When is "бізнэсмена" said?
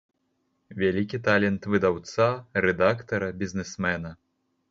3.43-4.15